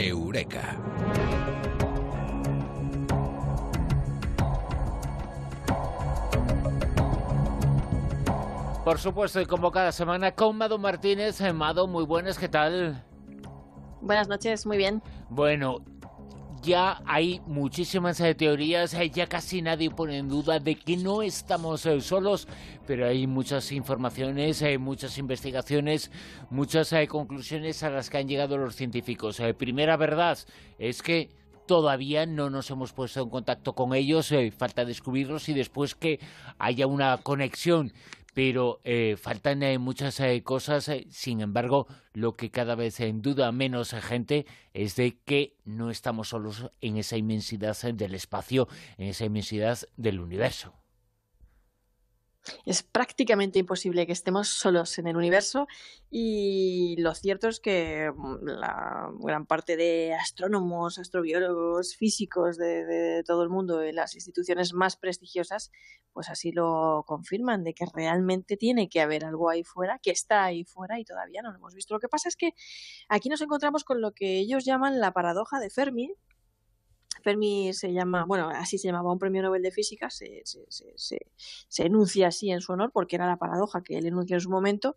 Eureka. 0.00 0.76
Por 8.84 8.98
supuesto, 8.98 9.40
y 9.40 9.46
como 9.46 9.70
cada 9.70 9.92
semana 9.92 10.32
con 10.32 10.56
Mado 10.56 10.78
Martínez. 10.78 11.40
Eh, 11.40 11.52
Mado, 11.52 11.86
muy 11.86 12.04
buenas, 12.04 12.38
¿qué 12.38 12.48
tal? 12.48 13.04
Buenas 14.00 14.26
noches, 14.28 14.66
muy 14.66 14.78
bien. 14.78 15.02
Bueno, 15.28 15.84
ya 16.62 17.02
hay 17.06 17.40
muchísimas 17.46 18.20
eh, 18.20 18.34
teorías, 18.34 18.94
eh, 18.94 19.10
ya 19.10 19.26
casi 19.26 19.62
nadie 19.62 19.90
pone 19.90 20.18
en 20.18 20.28
duda 20.28 20.58
de 20.58 20.74
que 20.74 20.96
no 20.96 21.22
estamos 21.22 21.86
eh, 21.86 22.00
solos, 22.00 22.46
pero 22.86 23.06
hay 23.06 23.26
muchas 23.26 23.72
informaciones, 23.72 24.62
muchas 24.78 25.16
investigaciones, 25.18 26.10
muchas 26.50 26.94
conclusiones 27.08 27.82
a 27.82 27.90
las 27.90 28.10
que 28.10 28.18
han 28.18 28.28
llegado 28.28 28.58
los 28.58 28.74
científicos. 28.74 29.40
primera 29.56 29.96
verdad 29.96 30.38
es 30.78 31.02
que 31.02 31.30
todavía 31.66 32.26
no 32.26 32.50
nos 32.50 32.70
hemos 32.70 32.92
puesto 32.92 33.22
en 33.22 33.30
contacto 33.30 33.74
con 33.74 33.94
ellos, 33.94 34.34
falta 34.56 34.84
descubrirlos 34.84 35.48
y 35.48 35.54
después 35.54 35.94
que 35.94 36.18
haya 36.58 36.86
una 36.86 37.16
conexión 37.18 37.92
pero 38.34 38.80
eh, 38.84 39.16
faltan 39.20 39.62
eh, 39.62 39.78
muchas 39.78 40.18
eh, 40.20 40.42
cosas. 40.42 40.90
sin 41.10 41.40
embargo, 41.40 41.86
lo 42.12 42.36
que 42.36 42.50
cada 42.50 42.74
vez 42.74 43.00
en 43.00 43.22
duda 43.22 43.52
menos 43.52 43.90
gente 43.90 44.46
es 44.74 44.96
de 44.96 45.18
que 45.24 45.56
no 45.64 45.90
estamos 45.90 46.28
solos 46.28 46.70
en 46.80 46.96
esa 46.96 47.16
inmensidad 47.16 47.76
del 47.92 48.14
espacio, 48.14 48.68
en 48.98 49.08
esa 49.08 49.24
inmensidad 49.24 49.78
del 49.96 50.20
universo. 50.20 50.79
Es 52.64 52.82
prácticamente 52.82 53.58
imposible 53.58 54.06
que 54.06 54.12
estemos 54.12 54.48
solos 54.48 54.98
en 54.98 55.06
el 55.06 55.16
universo 55.16 55.66
y 56.10 56.96
lo 56.98 57.14
cierto 57.14 57.48
es 57.48 57.60
que 57.60 58.10
mm, 58.14 58.46
la 58.46 59.10
gran 59.18 59.46
parte 59.46 59.76
de 59.76 60.14
astrónomos, 60.14 60.98
astrobiólogos, 60.98 61.96
físicos 61.96 62.56
de, 62.56 63.22
todo 63.26 63.42
el 63.42 63.50
mundo 63.50 63.82
en 63.82 63.96
las 63.96 64.14
instituciones 64.14 64.72
más 64.72 64.96
prestigiosas, 64.96 65.70
pues 66.12 66.30
así 66.30 66.50
lo 66.50 67.04
confirman, 67.06 67.62
de 67.62 67.74
que 67.74 67.84
realmente 67.92 68.56
tiene 68.56 68.88
que 68.88 69.00
haber 69.00 69.24
algo 69.24 69.50
ahí 69.50 69.62
fuera, 69.62 69.98
que 70.02 70.10
está 70.10 70.44
ahí 70.44 70.64
fuera 70.64 70.98
y 70.98 71.04
todavía 71.04 71.42
no 71.42 71.50
lo 71.50 71.58
hemos 71.58 71.74
visto. 71.74 71.94
Lo 71.94 72.00
que 72.00 72.08
pasa 72.08 72.28
es 72.28 72.36
que 72.36 72.54
aquí 73.08 73.28
nos 73.28 73.42
encontramos 73.42 73.84
con 73.84 74.00
lo 74.00 74.12
que 74.12 74.38
ellos 74.38 74.64
llaman 74.64 74.98
la 74.98 75.12
paradoja 75.12 75.60
de 75.60 75.70
Fermi, 75.70 76.10
Fermi 77.20 77.72
se 77.72 77.92
llama, 77.92 78.24
bueno, 78.26 78.48
así 78.48 78.78
se 78.78 78.88
llamaba 78.88 79.12
un 79.12 79.18
premio 79.18 79.42
Nobel 79.42 79.62
de 79.62 79.70
Física, 79.70 80.10
se, 80.10 80.42
se, 80.44 81.84
enuncia 81.84 82.28
así 82.28 82.50
en 82.50 82.60
su 82.60 82.72
honor 82.72 82.90
porque 82.92 83.16
era 83.16 83.26
la 83.26 83.38
paradoja 83.38 83.82
que 83.82 83.98
él 83.98 84.06
enunció 84.06 84.36
en 84.36 84.40
su 84.40 84.50
momento 84.50 84.96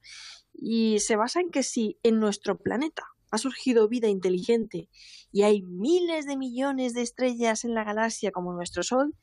y 0.53 0.99
se 0.99 1.15
basa 1.15 1.39
en 1.39 1.49
que 1.49 1.63
si 1.63 1.99
en 2.03 2.19
nuestro 2.19 2.57
planeta 2.57 3.03
ha 3.31 3.37
surgido 3.37 3.87
vida 3.87 4.07
inteligente 4.07 4.89
y 5.31 5.43
hay 5.43 5.61
miles 5.63 6.25
de 6.25 6.37
millones 6.37 6.93
de 6.93 7.01
estrellas 7.01 7.63
en 7.63 7.73
la 7.73 7.83
galaxia 7.83 8.31
como 8.31 8.53
nuestro 8.53 8.83
Sol, 8.83 9.15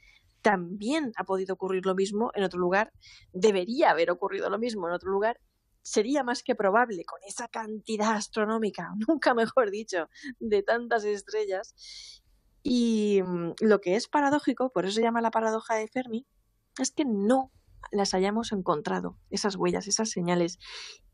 también 0.42 1.12
ha 1.16 1.24
podido 1.24 1.54
ocurrir 1.54 1.86
lo 1.86 1.94
mismo 1.94 2.30
en 2.34 2.44
otro 2.44 2.58
lugar, 2.58 2.92
debería 3.32 3.90
haber 3.90 4.10
ocurrido 4.10 4.50
lo 4.50 4.58
mismo 4.58 4.88
en 4.88 4.94
otro 4.94 5.10
lugar 5.10 5.38
sería 5.82 6.22
más 6.22 6.42
que 6.42 6.54
probable 6.54 7.04
con 7.04 7.20
esa 7.26 7.48
cantidad 7.48 8.12
astronómica, 8.12 8.92
nunca 9.08 9.34
mejor 9.34 9.70
dicho, 9.70 10.08
de 10.38 10.62
tantas 10.62 11.04
estrellas, 11.04 11.74
y 12.62 13.22
mm, 13.22 13.54
lo 13.60 13.80
que 13.80 13.96
es 13.96 14.08
paradójico, 14.08 14.70
por 14.70 14.84
eso 14.84 14.94
se 14.94 15.02
llama 15.02 15.20
la 15.20 15.30
paradoja 15.30 15.74
de 15.74 15.88
Fermi, 15.88 16.26
es 16.78 16.90
que 16.90 17.04
no 17.04 17.50
las 17.90 18.14
hayamos 18.14 18.52
encontrado, 18.52 19.16
esas 19.30 19.56
huellas, 19.56 19.88
esas 19.88 20.10
señales. 20.10 20.58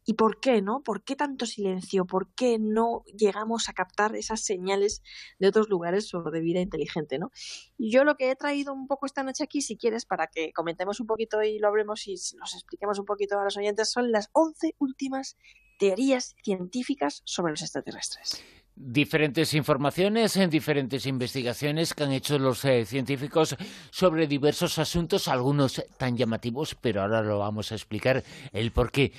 ¿Y 0.09 0.15
por 0.15 0.39
qué 0.39 0.63
no? 0.63 0.83
¿Por 0.85 1.03
qué 1.03 1.17
tanto 1.17 1.47
silencio? 1.47 2.07
¿Por 2.07 2.33
qué 2.35 2.59
no 2.61 3.03
llegamos 3.07 3.69
a 3.69 3.73
captar 3.73 4.15
esas 4.15 4.45
señales 4.45 5.03
de 5.41 5.49
otros 5.49 5.69
lugares 5.69 6.15
o 6.15 6.23
de 6.31 6.41
vida 6.41 6.61
inteligente? 6.61 7.19
¿no? 7.19 7.33
Yo 7.77 8.05
lo 8.05 8.17
que 8.17 8.31
he 8.31 8.37
traído 8.37 8.73
un 8.73 8.87
poco 8.87 9.07
esta 9.07 9.25
noche 9.25 9.43
aquí, 9.43 9.63
si 9.63 9.77
quieres, 9.77 10.07
para 10.07 10.29
que 10.29 10.53
comentemos 10.53 11.01
un 11.01 11.09
poquito 11.09 11.43
y 11.43 11.59
lo 11.59 11.69
hablemos 11.69 12.07
y 12.07 12.15
nos 12.39 12.55
expliquemos 12.55 13.01
un 13.01 13.05
poquito 13.05 13.39
a 13.39 13.45
los 13.45 13.57
oyentes, 13.57 13.91
son 13.91 14.13
las 14.13 14.31
11 14.33 14.77
últimas 14.79 15.37
teorías 15.81 16.37
científicas 16.45 17.23
sobre 17.25 17.53
los 17.53 17.63
extraterrestres 17.63 18.45
diferentes 18.77 19.55
informaciones 19.55 20.37
en 20.37 20.51
diferentes 20.51 21.07
investigaciones 21.07 21.95
que 21.95 22.05
han 22.05 22.13
hecho 22.13 22.39
los 22.39 22.65
eh, 22.65 22.85
científicos 22.85 23.57
sobre 23.91 24.27
diversos 24.27 24.79
asuntos, 24.79 25.29
algunos 25.29 25.83
tan 25.97 26.17
llamativos, 26.17 26.77
pero 26.79 27.03
ahora 27.03 27.23
lo 27.23 27.39
vamos 27.39 27.73
a 27.73 27.75
explicar 27.75 28.23
el 28.53 28.71
por 28.71 28.93
qué. 28.93 29.13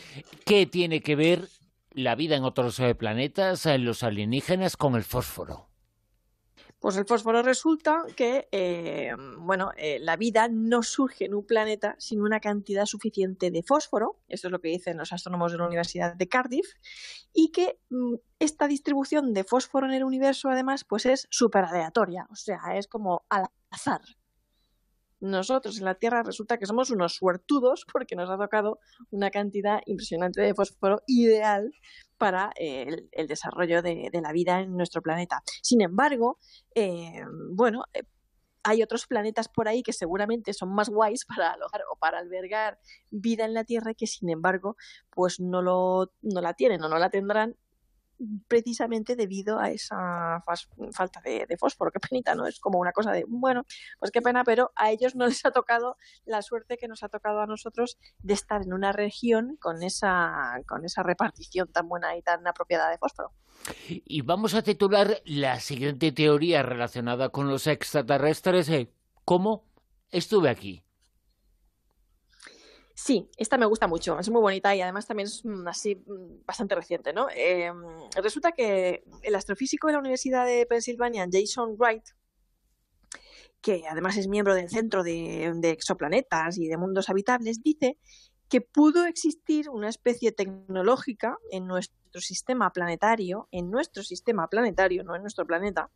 ¿Qué 0.45 0.67
tiene 0.67 1.01
que 1.01 1.15
ver 1.15 1.49
la 1.91 2.15
vida 2.15 2.35
en 2.35 2.43
otros 2.43 2.79
eh, 2.79 2.93
planetas, 2.93 3.65
en 3.65 3.83
los 3.83 4.03
alienígenas, 4.03 4.77
con 4.77 4.95
el 4.95 5.03
fósforo? 5.03 5.67
Pues 6.79 6.95
el 6.95 7.05
fósforo 7.05 7.41
resulta 7.41 8.03
que, 8.15 8.47
eh, 8.51 9.11
bueno, 9.39 9.71
eh, 9.77 9.97
la 9.99 10.15
vida 10.15 10.47
no 10.47 10.83
surge 10.83 11.25
en 11.25 11.33
un 11.33 11.43
planeta 11.43 11.95
sin 11.97 12.21
una 12.21 12.39
cantidad 12.39 12.85
suficiente 12.85 13.49
de 13.49 13.63
fósforo, 13.63 14.19
eso 14.27 14.47
es 14.47 14.51
lo 14.51 14.61
que 14.61 14.69
dicen 14.69 14.97
los 14.97 15.11
astrónomos 15.11 15.51
de 15.51 15.57
la 15.57 15.65
Universidad 15.65 16.15
de 16.15 16.27
Cardiff, 16.27 16.67
y 17.33 17.51
que 17.51 17.79
mm, 17.89 18.15
esta 18.37 18.67
distribución 18.67 19.33
de 19.33 19.43
fósforo 19.43 19.87
en 19.87 19.93
el 19.93 20.03
universo, 20.03 20.49
además, 20.49 20.83
pues 20.83 21.07
es 21.07 21.27
súper 21.31 21.65
aleatoria, 21.65 22.27
o 22.29 22.35
sea, 22.35 22.59
es 22.75 22.87
como 22.87 23.25
al 23.29 23.47
azar. 23.71 24.01
Nosotros 25.19 25.79
en 25.79 25.85
la 25.85 25.95
Tierra 25.95 26.23
resulta 26.23 26.57
que 26.57 26.65
somos 26.65 26.89
unos 26.91 27.15
suertudos 27.15 27.85
porque 27.91 28.15
nos 28.15 28.29
ha 28.29 28.37
tocado 28.37 28.79
una 29.11 29.29
cantidad 29.31 29.81
impresionante 29.85 30.41
de 30.41 30.53
fósforo 30.53 31.01
ideal 31.07 31.71
para 32.17 32.51
eh, 32.59 33.07
el, 33.11 33.27
desarrollo 33.27 33.81
de, 33.81 34.09
la 34.13 34.31
vida 34.31 34.61
en 34.61 34.75
nuestro 34.75 35.01
planeta. 35.01 35.41
Sin 35.61 35.81
embargo, 35.81 36.39
eh, 36.75 37.21
bueno, 37.53 37.83
eh, 37.93 38.03
hay 38.63 38.83
otros 38.83 39.07
planetas 39.07 39.47
por 39.47 39.67
ahí 39.67 39.81
que 39.81 39.93
seguramente 39.93 40.53
son 40.53 40.73
más 40.73 40.89
guays 40.89 41.25
para 41.37 41.51
alojar 41.51 41.81
o 41.91 41.97
para 41.97 42.19
albergar 42.19 42.79
vida 43.09 43.45
en 43.45 43.53
la 43.53 43.63
Tierra 43.63 43.93
que 43.93 44.07
sin 44.07 44.29
embargo 44.29 44.75
pues 45.09 45.39
no 45.39 45.61
lo 45.61 46.11
no 46.21 46.41
la 46.41 46.53
tienen 46.53 46.83
o 46.83 46.89
no 46.89 46.97
la 46.97 47.09
tendrán 47.09 47.55
precisamente 48.47 49.15
debido 49.15 49.59
a 49.59 49.69
esa 49.69 50.43
falta 50.91 51.21
de, 51.21 51.57
fósforo. 51.57 51.91
Qué 51.91 51.99
penita, 51.99 52.35
¿no? 52.35 52.47
Es 52.47 52.59
como 52.59 52.79
una 52.79 52.91
cosa 52.91 53.11
de, 53.11 53.25
bueno, 53.27 53.65
pues 53.99 54.11
qué 54.11 54.21
pena, 54.21 54.43
pero 54.43 54.71
a 54.75 54.91
ellos 54.91 55.15
no 55.15 55.27
les 55.27 55.45
ha 55.45 55.51
tocado 55.51 55.97
la 56.25 56.41
suerte 56.41 56.77
que 56.77 56.87
nos 56.87 57.03
ha 57.03 57.09
tocado 57.09 57.41
a 57.41 57.47
nosotros 57.47 57.97
de 58.19 58.33
estar 58.33 58.61
en 58.61 58.73
una 58.73 58.91
región 58.91 59.57
con 59.59 59.83
esa, 59.83 60.61
con 60.67 60.85
esa 60.85 61.03
repartición 61.03 61.71
tan 61.71 61.87
buena 61.87 62.15
y 62.15 62.21
tan 62.21 62.45
apropiada 62.47 62.89
de 62.89 62.97
fósforo. 62.97 63.31
Y 63.85 64.21
vamos 64.21 64.53
a 64.53 64.61
titular 64.61 65.21
la 65.25 65.59
siguiente 65.59 66.11
teoría 66.11 66.63
relacionada 66.63 67.29
con 67.29 67.47
los 67.47 67.67
extraterrestres, 67.67 68.69
eh, 68.69 68.91
¿cómo 69.25 69.65
estuve 70.11 70.49
aquí? 70.49 70.83
Sí, 72.99 73.29
esta 73.37 73.59
me 73.59 73.67
gusta 73.67 73.87
mucho, 73.87 74.17
es 74.17 74.27
muy 74.31 74.41
bonita 74.41 74.75
y 74.75 74.81
además 74.81 75.05
también 75.05 75.27
es 75.27 75.45
mm, 75.45 75.67
así 75.67 75.97
mm, 75.97 76.45
bastante 76.47 76.73
reciente, 76.73 77.13
¿no? 77.13 77.27
Eh, 77.29 77.71
resulta 78.15 78.53
que 78.53 79.03
el 79.21 79.35
astrofísico 79.35 79.85
de 79.85 79.93
la 79.93 79.99
Universidad 79.99 80.47
de 80.47 80.65
Pensilvania, 80.65 81.27
Jason 81.31 81.75
Wright, 81.77 82.03
que 83.61 83.83
además 83.87 84.17
es 84.17 84.27
miembro 84.27 84.55
del 84.55 84.71
Centro 84.71 85.03
de, 85.03 85.53
de 85.57 85.69
Exoplanetas 85.69 86.57
y 86.57 86.67
de 86.67 86.77
Mundos 86.77 87.07
Habitables, 87.11 87.61
dice 87.61 87.99
que 88.49 88.61
pudo 88.61 89.05
existir 89.05 89.69
una 89.69 89.89
especie 89.89 90.31
tecnológica 90.31 91.37
en 91.51 91.67
nuestro 91.67 92.19
sistema 92.19 92.73
planetario, 92.73 93.47
en 93.51 93.69
nuestro 93.69 94.01
sistema 94.01 94.47
planetario, 94.47 95.03
no 95.03 95.15
en 95.15 95.21
nuestro 95.21 95.45
planeta, 95.45 95.91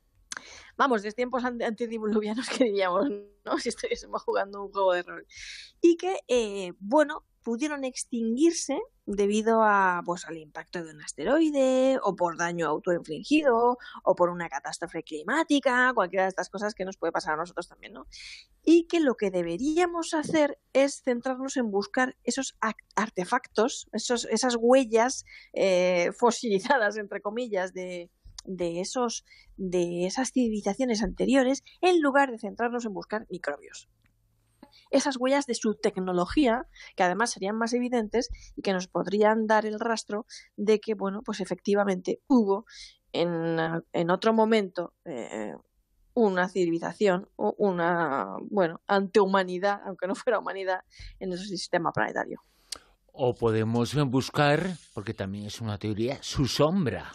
vamos, 0.78 1.02
de 1.04 1.12
tiempos 1.12 1.44
antediluvianos 1.44 2.50
que 2.50 2.66
diríamos, 2.66 3.10
¿no? 3.46 3.58
Si 3.60 3.70
estuviésemos 3.70 4.24
jugando 4.24 4.64
un 4.64 4.72
juego 4.72 4.94
de 4.94 5.04
rol. 5.04 5.28
Y 5.82 5.98
que, 5.98 6.20
eh, 6.28 6.74
bueno, 6.80 7.26
pudieron 7.44 7.84
extinguirse 7.84 8.80
debido 9.06 9.64
a 9.64 10.02
pues 10.06 10.26
al 10.26 10.38
impacto 10.38 10.84
de 10.84 10.92
un 10.92 11.02
asteroide 11.02 12.00
o 12.04 12.16
por 12.16 12.38
daño 12.38 12.68
autoinfligido 12.68 13.78
o 14.04 14.16
por 14.16 14.30
una 14.30 14.48
catástrofe 14.48 15.04
climática, 15.04 15.92
cualquiera 15.94 16.24
de 16.24 16.30
estas 16.30 16.50
cosas 16.50 16.76
que 16.76 16.86
nos 16.86 16.98
puede 16.98 17.12
pasar 17.12 17.34
a 17.34 17.38
nosotros 17.38 17.68
también, 17.68 17.94
¿no? 17.94 18.08
Y 18.64 18.88
que 18.88 19.00
lo 19.00 19.16
que 19.16 19.32
deberíamos 19.32 20.14
hacer 20.14 20.60
es 20.74 21.02
centrarnos 21.02 21.58
en 21.58 21.72
buscar 21.72 22.16
esos 22.24 22.58
artefactos, 22.96 23.90
esos, 23.92 24.26
esas 24.26 24.56
huellas 24.60 25.26
eh, 25.54 26.12
fosilizadas, 26.18 26.98
entre 26.98 27.22
comillas, 27.22 27.74
de, 27.74 28.12
de, 28.44 28.82
esos, 28.82 29.26
de 29.58 30.06
esas 30.06 30.32
civilizaciones 30.32 31.04
anteriores 31.04 31.64
en 31.82 32.02
lugar 32.02 32.32
de 32.32 32.40
centrarnos 32.40 32.86
en 32.86 32.94
buscar 32.94 33.26
microbios. 33.30 33.90
Esas 34.90 35.18
huellas 35.18 35.46
de 35.46 35.56
su 35.56 35.76
tecnología, 35.76 36.68
que 36.96 37.04
además 37.04 37.32
serían 37.32 37.58
más 37.58 37.74
evidentes 37.74 38.30
y 38.56 38.62
que 38.62 38.74
nos 38.74 38.88
podrían 38.88 39.48
dar 39.48 39.66
el 39.66 39.80
rastro 39.80 40.26
de 40.58 40.80
que, 40.80 40.96
bueno, 40.96 41.22
pues 41.24 41.40
efectivamente 41.40 42.22
hubo 42.28 42.66
en, 43.14 43.58
en 43.94 44.10
otro 44.10 44.34
momento 44.34 44.94
eh, 45.06 45.54
una 46.14 46.50
civilización 46.50 47.30
o 47.38 47.56
una, 47.58 48.36
bueno, 48.50 48.82
antehumanidad, 48.88 49.82
aunque 49.86 50.08
no 50.08 50.16
fuera 50.16 50.40
humanidad, 50.40 50.82
en 51.20 51.30
nuestro 51.30 51.48
sistema 51.48 51.92
planetario. 51.92 52.42
O 53.14 53.34
podemos 53.34 53.94
buscar, 54.10 54.76
porque 54.94 55.14
también 55.14 55.46
es 55.46 55.62
una 55.62 55.78
teoría, 55.78 56.18
su 56.22 56.48
sombra 56.48 57.12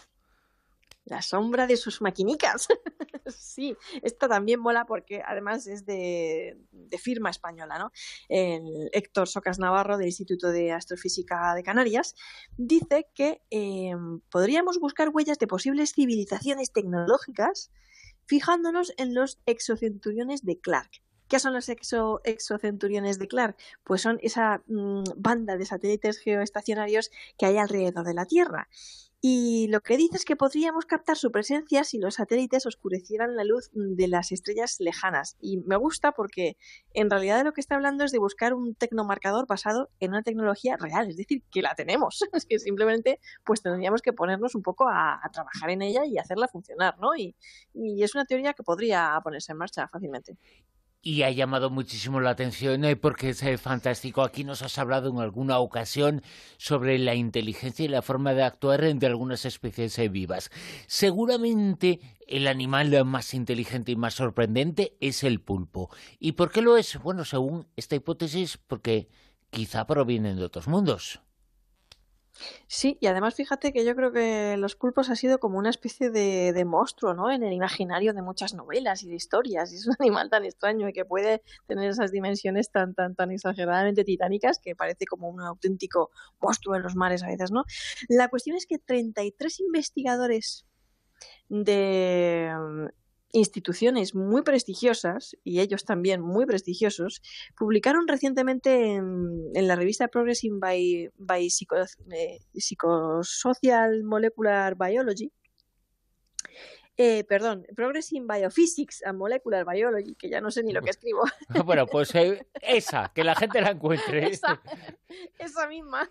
la 1.07 1.23
sombra 1.23 1.67
de 1.67 1.77
sus 1.77 2.03
maquinicas. 2.03 2.69
sí, 3.27 3.77
esta 4.03 4.29
también 4.29 4.61
mola 4.61 4.85
porque 4.85 5.23
además 5.25 5.67
es 5.67 5.87
de, 5.87 6.59
firma 6.99 7.31
española, 7.31 7.79
¿no? 7.79 7.93
El 8.29 8.91
Héctor 8.93 9.29
Socas 9.29 9.59
Navarro 9.59 9.97
del 9.97 10.09
Instituto 10.09 10.51
de 10.51 10.73
Astrofísica 10.73 11.55
de 11.55 11.63
Canarias 11.63 12.15
dice 12.57 13.09
que 13.15 13.41
em, 13.51 14.21
podríamos 14.31 14.79
buscar 14.79 15.09
huellas 15.11 15.39
de 15.39 15.47
posibles 15.47 15.93
civilizaciones 15.93 16.73
tecnológicas 16.73 17.71
fijándonos 18.27 18.93
en 18.97 19.15
los 19.15 19.39
exocenturiones 19.47 20.45
de 20.45 20.59
Clark. 20.59 20.91
¿Qué 21.29 21.41
son 21.41 21.55
los 21.55 21.69
exocenturiones 21.69 23.19
de 23.19 23.27
Clark? 23.27 23.57
Pues 23.83 24.03
son 24.03 24.19
esa 24.23 24.63
mm, 24.67 25.03
banda 25.17 25.57
de 25.57 25.67
satélites 25.67 26.19
geoestacionarios 26.19 27.11
que 27.37 27.47
hay 27.47 27.59
alrededor 27.59 28.05
de 28.05 28.15
la 28.15 28.27
Tierra. 28.27 28.69
Y 29.29 29.67
lo 29.73 29.81
que 29.81 29.97
dice 29.97 30.19
es 30.19 30.25
que 30.25 30.37
podríamos 30.37 30.87
captar 30.87 31.17
su 31.17 31.33
presencia 31.33 31.83
si 31.83 31.99
los 31.99 32.15
satélites 32.15 32.65
oscurecieran 32.65 33.35
la 33.35 33.43
luz 33.43 33.71
de 33.73 34.07
las 34.07 34.31
estrellas 34.31 34.77
lejanas. 34.79 35.37
Y 35.41 35.57
me 35.67 35.75
gusta 35.75 36.13
porque 36.13 36.57
en 36.95 37.11
realidad 37.11 37.39
de 37.39 37.43
lo 37.43 37.53
que 37.53 37.61
está 37.61 37.75
hablando 37.75 38.05
es 38.05 38.13
de 38.13 38.21
buscar 38.21 38.55
un 38.55 38.77
tecnomarcador 38.77 39.49
basado 39.49 39.91
en 39.99 40.11
una 40.11 40.23
tecnología 40.23 40.77
real, 40.77 41.09
es 41.09 41.17
decir, 41.17 41.43
que 41.51 41.61
la 41.61 41.75
tenemos. 41.75 42.21
Es 42.37 42.47
que 42.47 42.61
simplemente 42.61 43.19
pues 43.45 43.63
tendríamos 43.63 44.01
que 44.01 44.13
ponernos 44.13 44.55
un 44.55 44.63
poco 44.63 44.87
a, 44.89 45.21
trabajar 45.33 45.71
en 45.71 45.83
ella 45.83 46.05
y 46.05 46.19
hacerla 46.19 46.47
funcionar, 46.47 46.97
¿no? 47.01 47.17
y 47.17 47.35
es 47.75 48.15
una 48.15 48.27
teoría 48.27 48.53
que 48.53 48.63
podría 48.63 49.19
ponerse 49.25 49.51
en 49.51 49.59
marcha 49.59 49.89
fácilmente 49.89 50.37
y 51.07 51.23
ha 51.23 51.31
llamado 51.31 51.71
muchísimo 51.71 52.19
la 52.21 52.31
atención 52.31 52.85
eh, 52.85 52.97
porque 52.97 53.29
es 53.29 53.41
eh, 53.45 53.59
fantástico. 53.59 54.23
Aquí 54.23 54.43
nos 54.43 54.63
has 54.63 54.77
hablado 54.77 55.09
en 55.09 55.21
alguna 55.21 55.61
ocasión 55.61 56.21
sobre 56.57 56.99
la 56.99 57.15
inteligencia 57.15 57.85
y 57.85 57.89
la 57.89 58.03
forma 58.03 58.35
de 58.35 58.43
actuar 58.43 58.93
de 58.93 59.07
algunas 59.07 59.45
especies 59.45 59.97
eh, 60.01 60.09
vivas. 60.09 60.51
Seguramente 60.89 62.01
el 62.27 62.49
animal 62.49 63.05
más 63.05 63.35
inteligente 63.35 63.93
y 63.93 63.97
más 63.97 64.15
sorprendente 64.15 64.97
es 65.01 65.23
el 65.23 65.41
pulpo. 65.41 65.91
¿Y 66.19 66.33
por 66.33 66.51
qué 66.51 66.61
lo 66.61 66.77
es? 66.77 67.01
Bueno, 67.01 67.25
según 67.25 67.69
esta 67.77 67.95
hipótesis, 67.95 68.59
porque 68.67 69.09
quizá 69.51 69.87
provienen 69.87 70.35
de 70.35 70.45
otros 70.45 70.67
mundos. 70.67 71.21
Sí, 72.67 72.99
y 73.01 73.07
además 73.07 73.35
fíjate 73.35 73.73
que 73.73 73.85
yo 73.85 73.95
creo 73.95 74.13
que 74.13 74.57
los 74.57 74.77
pulpos 74.77 75.09
ha 75.11 75.17
sido 75.17 75.39
como 75.39 75.59
una 75.59 75.71
especie 75.71 76.11
de, 76.11 76.53
de, 76.53 76.65
monstruo, 76.65 77.15
¿no? 77.15 77.31
En 77.31 77.43
el 77.43 77.53
imaginario 77.53 78.13
de 78.13 78.23
muchas 78.23 78.55
novelas 78.55 79.03
y 79.03 79.09
de 79.09 79.15
historias. 79.15 79.73
Y 79.73 79.77
es 79.77 79.87
un 79.87 79.95
animal 80.01 80.31
tan 80.31 80.45
extraño 80.45 80.89
y 80.89 80.93
que 80.93 81.05
puede 81.05 81.43
tener 81.67 81.91
esas 81.91 82.13
dimensiones 82.13 82.71
tan, 82.71 82.95
tan, 82.95 83.15
tan 83.15 83.31
exageradamente 83.31 84.05
titánicas 84.05 84.59
que 84.59 84.77
parece 84.77 85.07
como 85.07 85.29
un 85.29 85.41
auténtico 85.41 86.11
monstruo 86.41 86.77
en 86.77 86.83
los 86.83 86.97
mares 86.97 87.23
a 87.23 87.29
veces, 87.29 87.51
¿no? 87.51 87.65
La 88.09 88.29
cuestión 88.29 88.57
es 88.57 88.67
que 88.67 88.79
33 88.79 89.61
investigadores 89.61 90.67
de 91.49 92.51
instituciones 93.37 94.15
muy 94.15 94.43
prestigiosas, 94.43 95.37
y 95.45 95.61
ellos 95.61 95.85
también 95.85 96.23
muy 96.23 96.47
prestigiosos, 96.47 97.21
publicaron 97.57 98.09
recientemente 98.09 98.95
en, 98.95 99.53
la 99.55 99.77
revista 99.77 100.09
Progressing 100.09 100.59
by, 100.59 101.11
by 101.19 101.47
eh, 101.47 102.39
Psychosocial 102.55 104.05
Molecular 104.05 104.75
Biology, 104.77 105.31
eh, 106.99 107.25
perdón, 107.25 107.67
Progressing 107.77 108.27
Biophysics 108.27 109.05
and 109.05 109.19
Molecular 109.19 109.67
Biology, 109.67 110.15
que 110.15 110.31
ya 110.31 110.41
no 110.41 110.51
sé 110.51 110.63
ni 110.63 110.73
lo 110.73 110.81
que 110.81 110.89
escribo. 110.89 111.25
bueno, 111.67 111.87
pues 111.87 112.15
eh, 112.15 112.47
esa, 112.63 113.13
que 113.15 113.23
la 113.23 113.35
gente 113.35 113.61
la 113.61 113.73
encuentre. 113.73 114.27
esa, 114.31 114.63
esa, 115.39 115.69
misma. 115.69 116.11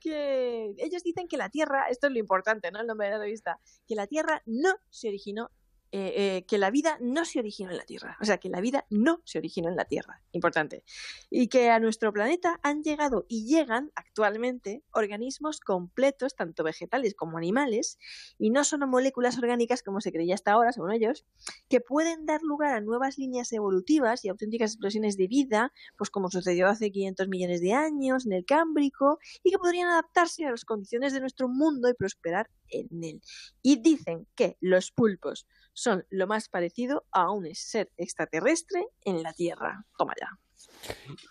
que 0.00 0.74
ellos 0.78 1.04
dicen 1.04 1.28
que 1.28 1.36
la 1.36 1.48
Tierra, 1.48 1.86
esto 1.90 2.08
es 2.08 2.12
lo 2.12 2.18
importante, 2.18 2.72
¿no? 2.72 2.80
El 2.80 2.88
nombre 2.88 3.06
de 3.06 3.12
la 3.12 3.18
revista, 3.20 3.60
que 3.86 3.94
la 3.94 4.08
Tierra 4.08 4.42
no 4.46 4.74
se 4.90 5.06
originó 5.06 5.52
eh, 5.96 6.12
eh, 6.16 6.44
que 6.48 6.58
la 6.58 6.72
vida 6.72 6.98
no 7.00 7.24
se 7.24 7.38
originó 7.38 7.70
en 7.70 7.76
la 7.76 7.84
Tierra. 7.84 8.18
O 8.20 8.24
sea, 8.24 8.38
que 8.38 8.48
la 8.48 8.60
vida 8.60 8.84
no 8.90 9.22
se 9.24 9.38
originó 9.38 9.68
en 9.68 9.76
la 9.76 9.84
Tierra. 9.84 10.20
Importante. 10.32 10.82
Y 11.30 11.46
que 11.46 11.70
a 11.70 11.78
nuestro 11.78 12.12
planeta 12.12 12.58
han 12.64 12.82
llegado 12.82 13.26
y 13.28 13.46
llegan 13.46 13.92
actualmente 13.94 14.82
organismos 14.90 15.60
completos, 15.60 16.34
tanto 16.34 16.64
vegetales 16.64 17.14
como 17.14 17.38
animales, 17.38 18.00
y 18.38 18.50
no 18.50 18.64
solo 18.64 18.88
moléculas 18.88 19.38
orgánicas 19.38 19.84
como 19.84 20.00
se 20.00 20.10
creía 20.10 20.34
hasta 20.34 20.50
ahora, 20.50 20.72
según 20.72 20.90
ellos, 20.90 21.26
que 21.68 21.80
pueden 21.80 22.26
dar 22.26 22.42
lugar 22.42 22.74
a 22.74 22.80
nuevas 22.80 23.16
líneas 23.16 23.52
evolutivas 23.52 24.24
y 24.24 24.30
auténticas 24.30 24.72
explosiones 24.72 25.16
de 25.16 25.28
vida, 25.28 25.72
pues 25.96 26.10
como 26.10 26.28
sucedió 26.28 26.66
hace 26.66 26.90
500 26.90 27.28
millones 27.28 27.60
de 27.60 27.72
años 27.72 28.26
en 28.26 28.32
el 28.32 28.44
Cámbrico, 28.44 29.20
y 29.44 29.52
que 29.52 29.58
podrían 29.58 29.90
adaptarse 29.90 30.44
a 30.44 30.50
las 30.50 30.64
condiciones 30.64 31.12
de 31.12 31.20
nuestro 31.20 31.46
mundo 31.46 31.88
y 31.88 31.94
prosperar 31.94 32.50
en 32.70 32.88
él. 33.02 33.22
Y 33.62 33.76
dicen 33.76 34.26
que 34.34 34.56
los 34.60 34.90
pulpos 34.90 35.46
son 35.72 36.06
lo 36.10 36.26
más 36.26 36.48
parecido 36.48 37.04
a 37.10 37.30
un 37.30 37.52
ser 37.54 37.90
extraterrestre 37.96 38.86
en 39.02 39.22
la 39.22 39.32
Tierra. 39.32 39.86
Toma 39.98 40.14
ya. 40.20 40.38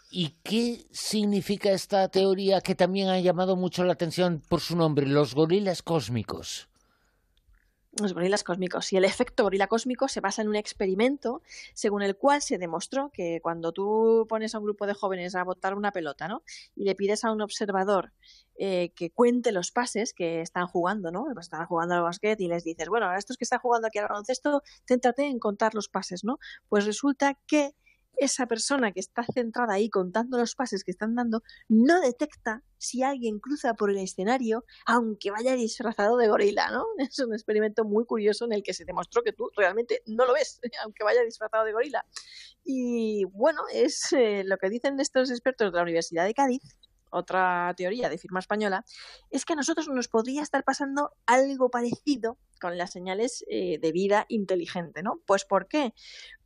¿Y 0.09 0.35
qué 0.44 0.85
significa 0.91 1.71
esta 1.71 2.07
teoría 2.09 2.62
que 2.62 2.75
también 2.75 3.09
ha 3.09 3.19
llamado 3.19 3.56
mucho 3.56 3.83
la 3.83 3.94
atención 3.94 4.41
por 4.47 4.62
su 4.62 4.75
nombre, 4.75 5.07
los 5.07 5.33
gorilas 5.35 5.81
cósmicos? 5.81 6.69
Los 7.99 8.13
gorilas 8.13 8.43
cósmicos. 8.43 8.91
Y 8.93 8.97
el 8.97 9.05
efecto 9.05 9.43
gorila 9.43 9.67
cósmico 9.67 10.07
se 10.07 10.21
basa 10.21 10.41
en 10.41 10.47
un 10.47 10.55
experimento 10.55 11.41
según 11.73 12.01
el 12.01 12.15
cual 12.15 12.41
se 12.41 12.57
demostró 12.57 13.11
que 13.11 13.39
cuando 13.41 13.71
tú 13.71 14.25
pones 14.27 14.55
a 14.55 14.59
un 14.59 14.65
grupo 14.65 14.87
de 14.87 14.93
jóvenes 14.93 15.35
a 15.35 15.43
botar 15.43 15.75
una 15.75 15.91
pelota, 15.91 16.27
¿no? 16.27 16.43
Y 16.75 16.85
le 16.85 16.95
pides 16.95 17.23
a 17.23 17.31
un 17.31 17.41
observador 17.41 18.11
eh, 18.55 18.91
que 18.95 19.11
cuente 19.11 19.51
los 19.51 19.71
pases 19.71 20.13
que 20.13 20.41
están 20.41 20.67
jugando, 20.67 21.11
¿no? 21.11 21.25
Pues 21.33 21.45
están 21.45 21.65
jugando 21.65 21.95
al 21.95 22.03
básquet 22.03 22.39
y 22.41 22.47
les 22.47 22.63
dices, 22.63 22.89
bueno, 22.89 23.07
a 23.07 23.17
estos 23.17 23.37
que 23.37 23.43
están 23.43 23.59
jugando 23.59 23.87
aquí 23.87 23.99
al 23.99 24.07
baloncesto, 24.07 24.63
céntrate 24.87 25.25
en 25.25 25.39
contar 25.39 25.75
los 25.75 25.89
pases, 25.89 26.23
¿no? 26.23 26.39
Pues 26.69 26.85
resulta 26.85 27.37
que 27.47 27.75
esa 28.18 28.48
persona 28.48 28.92
que 28.92 29.00
está 29.00 29.24
centrada 29.33 29.74
ahí 29.74 29.89
contando 29.89 30.38
los 30.38 30.56
pases 30.56 30.83
que 30.83 30.92
están 30.92 31.15
dando 31.15 31.44
no 31.68 32.00
detecta 32.01 32.63
si 32.77 33.01
alguien 33.01 33.39
cruza 33.39 33.74
por 33.74 33.89
el 33.89 33.98
escenario 33.98 34.65
aunque 34.86 35.31
vaya 35.31 35.56
disfrazado 35.56 36.18
de 36.18 36.27
gorila, 36.27 36.69
¿no? 36.71 36.86
Es 36.98 37.19
un 37.19 37.33
experimento 37.33 37.86
muy 37.86 38.06
curioso 38.06 38.45
en 38.45 38.54
el 38.54 38.63
que 38.63 38.74
se 38.74 38.86
demostró 38.86 39.24
que 39.24 39.33
tú 39.33 39.50
realmente 39.56 40.01
no 40.06 40.25
lo 40.25 40.33
ves, 40.33 40.60
aunque 40.83 41.04
vaya 41.04 41.24
disfrazado 41.24 41.65
de 41.65 41.74
gorila. 41.74 42.06
Y 42.63 43.25
bueno, 43.25 43.62
es 43.71 44.12
eh, 44.13 44.44
lo 44.45 44.57
que 44.57 44.69
dicen 44.69 45.00
estos 45.00 45.31
expertos 45.31 45.71
de 45.71 45.77
la 45.77 45.83
Universidad 45.83 46.25
de 46.25 46.33
Cádiz, 46.33 46.62
otra 47.13 47.74
teoría 47.77 48.10
de 48.10 48.18
firma 48.18 48.39
española, 48.39 48.83
es 49.30 49.45
que 49.45 49.54
a 49.54 49.56
nosotros 49.56 49.88
nos 49.88 50.07
podría 50.07 50.42
estar 50.42 50.63
pasando 50.63 51.12
algo 51.25 51.69
parecido 51.69 52.38
con 52.60 52.77
las 52.77 52.92
señales 52.92 53.44
eh, 53.50 53.77
de 53.80 53.92
vida 53.92 54.25
inteligente, 54.29 55.03
¿no? 55.03 55.20
Pues 55.25 55.46
¿por 55.46 55.67
qué? 55.67 55.93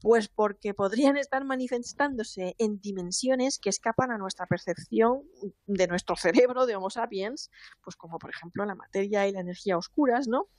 Pues 0.01 0.27
porque 0.27 0.73
podrían 0.73 1.17
estar 1.17 1.43
manifestándose 1.45 2.55
en 2.57 2.79
dimensiones 2.81 3.59
que 3.59 3.69
escapan 3.69 4.11
a 4.11 4.17
nuestra 4.17 4.47
percepción 4.47 5.23
de 5.65 5.87
nuestro 5.87 6.15
cerebro 6.15 6.65
de 6.65 6.75
Homo 6.75 6.89
sapiens, 6.89 7.51
pues 7.83 7.95
como 7.95 8.19
por 8.19 8.29
ejemplo 8.29 8.65
la 8.65 8.75
materia 8.75 9.27
y 9.27 9.31
la 9.31 9.41
energía 9.41 9.77
oscuras, 9.77 10.27
¿no? 10.27 10.49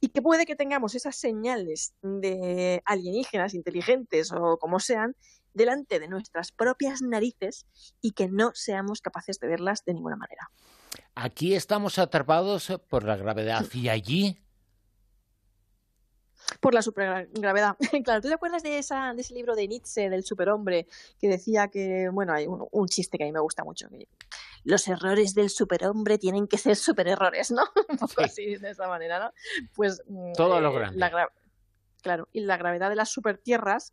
y 0.00 0.08
que 0.08 0.22
puede 0.22 0.46
que 0.46 0.56
tengamos 0.56 0.94
esas 0.94 1.16
señales 1.16 1.94
de 2.02 2.82
alienígenas 2.84 3.54
inteligentes 3.54 4.30
o 4.32 4.58
como 4.58 4.78
sean 4.78 5.16
delante 5.56 5.98
de 5.98 6.08
nuestras 6.08 6.52
propias 6.52 7.02
narices 7.02 7.66
y 8.00 8.12
que 8.12 8.28
no 8.28 8.52
seamos 8.54 9.00
capaces 9.00 9.40
de 9.40 9.48
verlas 9.48 9.84
de 9.84 9.94
ninguna 9.94 10.16
manera. 10.16 10.50
Aquí 11.14 11.54
estamos 11.54 11.98
atrapados 11.98 12.72
por 12.88 13.04
la 13.04 13.16
gravedad 13.16 13.64
y 13.72 13.88
allí 13.88 14.38
por 16.60 16.74
la 16.74 16.82
supergravedad. 16.82 17.76
claro, 18.04 18.20
¿tú 18.20 18.28
te 18.28 18.34
acuerdas 18.34 18.62
de, 18.62 18.78
esa, 18.78 19.14
de 19.14 19.22
ese 19.22 19.34
libro 19.34 19.56
de 19.56 19.66
Nietzsche, 19.66 20.08
del 20.08 20.24
superhombre, 20.24 20.86
que 21.18 21.28
decía 21.28 21.68
que, 21.68 22.08
bueno, 22.12 22.32
hay 22.32 22.46
un, 22.46 22.86
chiste 22.88 23.18
que 23.18 23.24
a 23.24 23.26
mí 23.26 23.32
me 23.32 23.40
gusta 23.40 23.64
mucho, 23.64 23.88
que 23.88 24.08
los 24.64 24.86
errores 24.88 25.34
del 25.34 25.50
superhombre 25.50 26.18
tienen 26.18 26.46
que 26.46 26.58
ser 26.58 26.76
supererrores, 26.76 27.50
¿no? 27.50 27.64
un 27.88 27.98
poco 27.98 28.22
así, 28.22 28.56
de 28.56 28.70
esa 28.70 28.86
manera, 28.88 29.18
¿no? 29.18 29.32
Pues... 29.74 30.02
Mm, 30.06 30.32
Todo 30.34 30.60
lo 30.60 30.70
eh, 30.70 30.78
grande. 30.78 31.10
claro, 32.02 32.28
y 32.32 32.40
la 32.40 32.56
gravedad 32.56 32.90
de 32.90 32.96
las 32.96 33.10
supertierras 33.10 33.92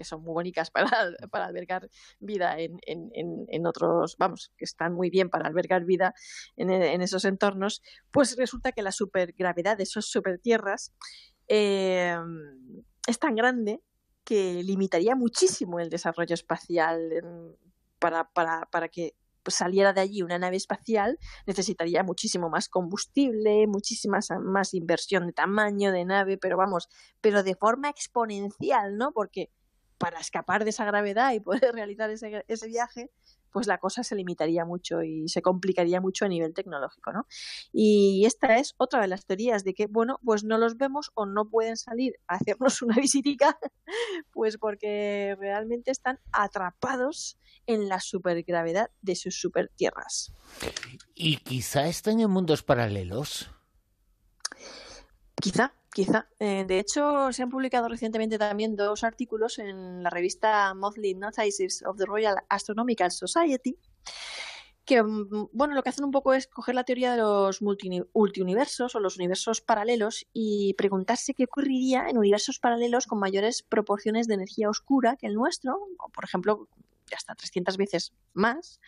que 0.00 0.04
son 0.04 0.22
muy 0.22 0.32
bonitas 0.32 0.70
para, 1.30 1.46
albergar 1.46 1.90
vida 2.20 2.56
en, 2.58 3.66
otros, 3.66 4.16
vamos, 4.18 4.50
que 4.56 4.64
están 4.64 4.94
muy 4.94 5.10
bien 5.10 5.28
para 5.28 5.46
albergar 5.46 5.84
vida 5.84 6.14
en, 6.56 7.02
esos 7.02 7.26
entornos, 7.26 7.82
pues 8.10 8.34
resulta 8.38 8.72
que 8.72 8.80
la 8.80 8.92
supergravedad 8.92 9.76
de 9.76 9.82
esas 9.82 10.06
supertierras 10.06 10.94
eh, 11.48 12.16
es 13.06 13.18
tan 13.18 13.34
grande 13.34 13.82
que 14.24 14.62
limitaría 14.62 15.14
muchísimo 15.16 15.80
el 15.80 15.90
desarrollo 15.90 16.32
espacial 16.32 16.98
para, 17.98 18.24
para 18.32 18.88
que 18.88 19.14
saliera 19.46 19.92
de 19.92 20.00
allí 20.00 20.22
una 20.22 20.38
nave 20.38 20.56
espacial, 20.56 21.18
necesitaría 21.46 22.02
muchísimo 22.02 22.48
más 22.48 22.68
combustible, 22.68 23.66
muchísima 23.66 24.20
más 24.42 24.74
inversión 24.74 25.26
de 25.26 25.32
tamaño 25.32 25.92
de 25.92 26.04
nave, 26.04 26.38
pero 26.38 26.56
vamos, 26.56 26.88
pero 27.20 27.42
de 27.42 27.54
forma 27.54 27.88
exponencial, 27.88 28.96
¿no? 28.96 29.12
Porque 29.12 29.50
para 30.00 30.18
escapar 30.18 30.64
de 30.64 30.70
esa 30.70 30.86
gravedad 30.86 31.32
y 31.34 31.40
poder 31.40 31.60
realizar 31.74 32.10
ese, 32.10 32.42
ese 32.48 32.66
viaje, 32.68 33.10
pues 33.52 33.66
la 33.66 33.78
cosa 33.78 34.02
se 34.02 34.16
limitaría 34.16 34.64
mucho 34.64 35.02
y 35.02 35.28
se 35.28 35.42
complicaría 35.42 36.00
mucho 36.00 36.24
a 36.24 36.28
nivel 36.28 36.54
tecnológico, 36.54 37.12
¿no? 37.12 37.26
Y 37.70 38.24
esta 38.24 38.56
es 38.56 38.74
otra 38.78 39.02
de 39.02 39.08
las 39.08 39.26
teorías 39.26 39.62
de 39.62 39.74
que, 39.74 39.86
bueno, 39.86 40.18
pues 40.24 40.42
no 40.42 40.56
los 40.56 40.78
vemos 40.78 41.10
o 41.14 41.26
no 41.26 41.50
pueden 41.50 41.76
salir 41.76 42.14
a 42.28 42.36
hacernos 42.36 42.80
una 42.82 42.96
visitica, 42.96 43.58
pues 44.32 44.56
porque 44.56 45.36
realmente 45.38 45.90
están 45.90 46.18
atrapados 46.32 47.38
en 47.66 47.88
la 47.88 48.00
supergravedad 48.00 48.90
de 49.02 49.16
sus 49.16 49.38
supertierras. 49.38 50.32
Y 51.14 51.36
quizá 51.38 51.88
están 51.88 52.20
en 52.20 52.30
mundos 52.30 52.62
paralelos. 52.62 53.50
Quizá, 55.40 55.74
quizá. 55.92 56.28
Eh, 56.38 56.64
de 56.66 56.78
hecho, 56.78 57.32
se 57.32 57.42
han 57.42 57.50
publicado 57.50 57.88
recientemente 57.88 58.38
también 58.38 58.76
dos 58.76 59.04
artículos 59.04 59.58
en 59.58 60.02
la 60.02 60.10
revista 60.10 60.74
Monthly 60.74 61.14
Notices 61.14 61.82
of 61.84 61.96
the 61.96 62.06
Royal 62.06 62.36
Astronomical 62.48 63.10
Society 63.10 63.78
que 64.90 65.02
mm, 65.02 65.50
bueno, 65.52 65.74
lo 65.74 65.82
que 65.82 65.90
hacen 65.90 66.04
un 66.04 66.10
poco 66.10 66.34
es 66.34 66.48
coger 66.48 66.74
la 66.74 66.82
teoría 66.82 67.12
de 67.12 67.18
los 67.18 67.62
multiuniversos 67.62 68.94
o 68.96 69.00
los 69.00 69.16
universos 69.16 69.60
paralelos 69.60 70.26
y 70.32 70.74
preguntarse 70.74 71.32
qué 71.32 71.44
ocurriría 71.44 72.08
en 72.08 72.18
universos 72.18 72.58
paralelos 72.58 73.06
con 73.06 73.20
mayores 73.20 73.62
proporciones 73.62 74.26
de 74.26 74.34
energía 74.34 74.68
oscura 74.68 75.16
que 75.16 75.28
el 75.28 75.34
nuestro, 75.34 75.78
o 75.98 76.08
por 76.08 76.24
ejemplo, 76.24 76.68
hasta 77.16 77.36
300 77.36 77.76
veces 77.76 78.12
más. 78.32 78.80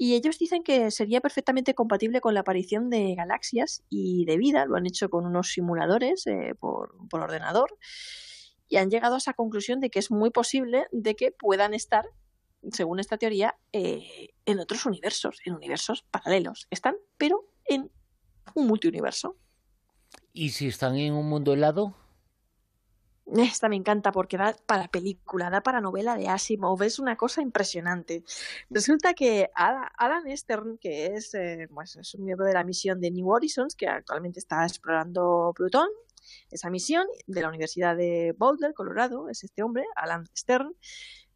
Y 0.00 0.14
ellos 0.14 0.38
dicen 0.38 0.62
que 0.62 0.92
sería 0.92 1.20
perfectamente 1.20 1.74
compatible 1.74 2.20
con 2.20 2.32
la 2.32 2.40
aparición 2.40 2.88
de 2.88 3.16
galaxias 3.16 3.82
y 3.90 4.24
de 4.26 4.36
vida. 4.36 4.64
Lo 4.64 4.76
han 4.76 4.86
hecho 4.86 5.10
con 5.10 5.26
unos 5.26 5.48
simuladores 5.48 6.24
eh, 6.28 6.54
por, 6.58 6.94
ordenador 7.10 7.76
y 8.68 8.76
han 8.76 8.90
llegado 8.90 9.16
a 9.16 9.18
esa 9.18 9.34
conclusión 9.34 9.80
de 9.80 9.90
que 9.90 9.98
es 9.98 10.12
muy 10.12 10.30
posible 10.30 10.86
de 10.92 11.16
que 11.16 11.32
puedan 11.32 11.74
estar, 11.74 12.06
según 12.70 13.00
esta 13.00 13.18
teoría, 13.18 13.56
eh, 13.72 14.28
en 14.46 14.60
otros 14.60 14.86
universos, 14.86 15.40
en 15.44 15.54
universos 15.54 16.04
paralelos. 16.12 16.68
Están, 16.70 16.94
pero 17.16 17.50
en 17.64 17.90
un 18.54 18.68
multiuniverso. 18.68 19.36
¿Y 20.32 20.50
si 20.50 20.68
están 20.68 20.96
en 20.96 21.14
un 21.14 21.28
mundo 21.28 21.52
helado? 21.52 21.96
Esta 23.36 23.68
me 23.68 23.76
encanta 23.76 24.10
porque 24.10 24.38
da 24.38 24.56
para 24.66 24.88
película, 24.88 25.50
da 25.50 25.60
para 25.60 25.80
novela 25.80 26.16
de 26.16 26.28
Asimov, 26.28 26.82
es 26.82 26.98
una 26.98 27.16
cosa 27.16 27.42
impresionante. 27.42 28.24
Resulta 28.70 29.12
que 29.12 29.50
Alan 29.54 30.36
Stern, 30.36 30.78
que 30.78 31.08
es, 31.08 31.34
eh, 31.34 31.68
pues 31.72 31.96
es 31.96 32.14
un 32.14 32.24
miembro 32.24 32.46
de 32.46 32.54
la 32.54 32.64
misión 32.64 33.00
de 33.00 33.10
New 33.10 33.28
Horizons, 33.28 33.74
que 33.74 33.86
actualmente 33.86 34.38
está 34.38 34.64
explorando 34.64 35.52
Plutón, 35.54 35.88
esa 36.50 36.70
misión 36.70 37.06
de 37.26 37.42
la 37.42 37.48
Universidad 37.48 37.96
de 37.96 38.34
Boulder, 38.36 38.72
Colorado, 38.72 39.28
es 39.28 39.44
este 39.44 39.62
hombre, 39.62 39.84
Alan 39.94 40.26
Stern, 40.36 40.74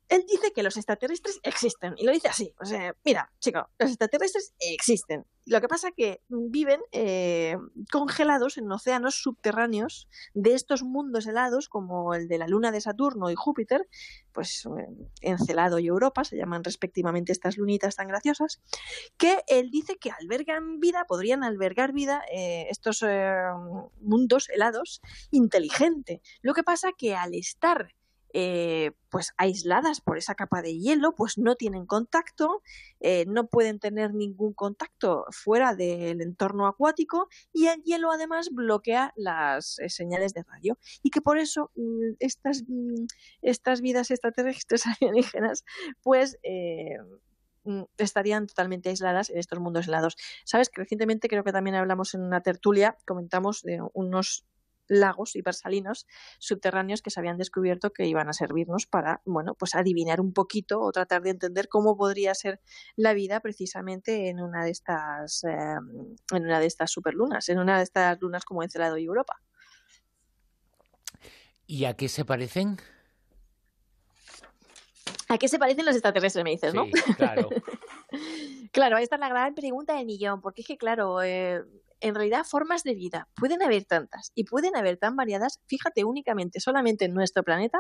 él 0.09 0.25
dice 0.29 0.53
que 0.53 0.63
los 0.63 0.77
extraterrestres 0.77 1.41
existen 1.43 1.95
y 1.97 2.05
lo 2.05 2.13
dice 2.13 2.29
así. 2.29 2.55
O 2.61 2.65
sea, 2.65 2.95
mira, 3.05 3.33
chico, 3.41 3.69
los 3.79 3.91
extraterrestres 3.91 4.55
existen. 4.61 5.25
Lo 5.45 5.61
que 5.61 5.69
pasa 5.69 5.91
que 5.91 6.21
viven 6.29 6.81
eh, 6.93 7.57
congelados 7.91 8.59
en 8.59 8.71
océanos 8.71 9.17
subterráneos 9.17 10.09
de 10.35 10.55
estos 10.55 10.85
mundos 10.85 11.27
helados 11.27 11.69
como 11.69 12.15
el 12.15 12.29
de 12.29 12.39
la 12.39 12.47
luna 12.47 12.71
de 12.71 12.81
Saturno 12.81 13.29
y 13.31 13.35
Júpiter, 13.35 13.89
pues 14.33 14.67
eh, 14.67 14.87
Encelado 15.21 15.81
y 15.81 15.89
Europa, 15.89 16.23
se 16.23 16.37
llaman 16.37 16.63
respectivamente 16.63 17.33
estas 17.33 17.57
lunitas 17.57 17.97
tan 17.97 18.07
graciosas, 18.07 18.61
que 19.17 19.39
él 19.49 19.71
dice 19.71 19.97
que 19.97 20.13
albergan 20.13 20.79
vida, 20.79 21.07
podrían 21.09 21.43
albergar 21.43 21.93
vida 21.93 22.23
eh, 22.33 22.67
estos 22.71 23.05
mundos 24.01 24.49
helados 24.49 25.01
inteligente. 25.31 26.23
Lo 26.41 26.55
que 26.55 26.63
pasa 26.63 26.91
que 26.97 27.17
al 27.17 27.35
estar 27.35 27.95
eh, 28.35 28.93
pues 29.11 29.33
aisladas 29.37 30.01
por 30.01 30.17
esa 30.17 30.35
capa 30.35 30.63
de 30.63 30.79
hielo, 30.79 31.15
pues 31.15 31.37
no 31.37 31.55
tienen 31.57 31.85
contacto, 31.87 32.63
eh, 33.01 33.25
no 33.29 33.47
pueden 33.47 33.79
tener 33.79 34.15
ningún 34.15 34.55
contacto 34.55 35.27
fuera 35.31 35.75
del 35.75 36.23
entorno 36.23 36.67
acuático 36.67 37.29
y 37.53 37.67
el 37.67 37.83
hielo 37.83 38.11
además 38.11 38.49
bloquea 38.51 39.13
las 39.17 39.79
eh, 39.81 39.91
señales 39.91 40.33
de 40.33 40.45
radio 40.45 40.79
y 41.03 41.11
que 41.11 41.21
por 41.21 41.39
eso 41.39 41.71
mm, 41.77 42.15
estas, 42.21 42.65
mm, 42.67 43.05
estas 43.43 43.83
vidas 43.83 44.11
extraterrestres 44.11 44.85
alienígenas 45.01 45.65
pues 46.03 46.39
mm, 47.65 47.83
estarían 47.99 48.47
totalmente 48.47 48.89
aisladas 48.89 49.29
en 49.29 49.39
estos 49.39 49.61
mundos 49.61 49.89
helados. 49.89 50.17
Sabes 50.45 50.71
que 50.71 50.81
recientemente 50.81 51.29
creo 51.29 51.45
que 51.45 51.53
también 51.53 51.77
hablamos 51.77 52.15
en 52.15 52.23
una 52.23 52.41
tertulia, 52.41 52.97
comentamos 53.05 53.63
de 53.63 53.81
unos 53.93 54.47
lagos 54.89 55.37
hipersalinos 55.37 56.07
subterráneos 56.39 57.03
que 57.03 57.11
se 57.11 57.21
habían 57.21 57.39
descubierto 57.39 57.93
que 57.93 58.07
iban 58.07 58.29
a 58.29 58.33
servirnos 58.33 58.87
para, 58.87 59.23
bueno, 59.25 59.55
pues 59.55 59.75
adivinar 59.75 60.21
un 60.21 60.33
poquito 60.33 60.81
o 60.81 60.93
tratar 60.93 61.23
de 61.23 61.31
entender 61.31 61.69
cómo 61.69 61.97
podría 61.97 62.35
ser 62.35 62.61
la 62.97 63.15
vida 63.15 63.41
precisamente 63.41 64.29
en 64.29 64.41
una 64.41 64.65
de 64.65 64.71
estas, 64.71 65.45
em, 65.45 66.17
en 66.33 66.45
una 66.45 66.61
de 66.61 66.67
estas 66.67 66.91
superlunas, 66.91 67.49
en 67.49 67.59
una 67.59 67.79
de 67.79 67.85
estas 67.85 68.21
lunas 68.21 68.45
como 68.45 68.63
Encelado 68.63 68.99
y 68.99 69.05
Europa. 69.05 69.41
¿Y 71.67 71.85
a 71.85 71.95
qué 71.95 72.09
se 72.09 72.25
parecen? 72.25 72.79
¿A 75.29 75.39
qué 75.39 75.49
se 75.49 75.59
parecen 75.59 75.87
los 75.87 75.95
extraterrestres, 75.95 76.45
me 76.45 76.51
dices, 76.51 76.75
no? 76.75 76.85
claro. 77.17 77.49
claro, 78.73 78.99
esta 78.99 79.17
es 79.17 79.21
la 79.21 79.31
gran 79.31 79.55
pregunta 79.55 79.95
del 79.95 80.05
millón, 80.05 80.43
porque 80.43 80.61
es 80.61 80.67
que, 80.67 80.77
claro, 80.77 81.23
eh, 81.23 81.63
en 82.03 82.15
realidad 82.15 82.45
formas 82.45 82.83
de 82.83 82.95
vida 82.95 83.29
pueden 83.35 83.63
haber 83.63 83.85
tantas 83.85 84.33
y 84.35 84.45
pueden 84.45 84.77
haber 84.77 84.99
tan 84.99 85.17
variadas, 85.17 85.61
fíjate 85.67 86.05
únicamente, 86.05 86.61
solamente 86.61 87.07
en 87.07 87.15
nuestro 87.15 87.43
planeta, 87.43 87.79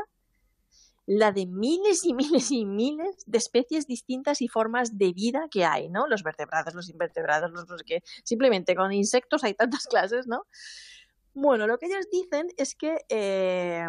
la 1.06 1.32
de 1.32 1.46
miles 1.46 2.04
y 2.04 2.14
miles 2.14 2.50
y 2.50 2.64
miles 2.64 3.24
de 3.26 3.38
especies 3.38 3.86
distintas 3.86 4.40
y 4.40 4.48
formas 4.48 4.96
de 4.96 5.12
vida 5.12 5.48
que 5.50 5.64
hay, 5.64 5.88
¿no? 5.88 6.06
Los 6.06 6.22
vertebrados, 6.22 6.74
los 6.74 6.88
invertebrados, 6.88 7.50
los 7.50 7.68
no 7.68 7.76
sé 7.76 7.84
qué. 7.84 8.02
Simplemente 8.24 8.76
con 8.76 8.92
insectos 8.92 9.42
hay 9.44 9.54
tantas 9.54 9.86
clases, 9.90 10.26
¿no? 10.26 10.46
Bueno, 11.34 11.66
lo 11.66 11.78
que 11.78 11.86
ellos 11.86 12.08
dicen 12.10 12.48
es 12.56 12.74
que 12.74 12.98
eh, 13.08 13.88